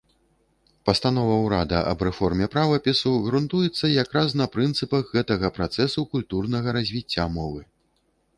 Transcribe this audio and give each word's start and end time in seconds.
Пастанова 0.89 1.33
ўрада 1.41 1.81
аб 1.91 1.99
рэформе 2.07 2.47
правапісу 2.55 3.13
грунтуецца 3.27 3.91
якраз 4.03 4.33
на 4.43 4.49
прынцыпах 4.57 5.03
гэтага 5.19 5.53
працэсу 5.59 6.07
культурнага 6.17 6.67
развіцця 6.81 7.25
мовы. 7.37 7.61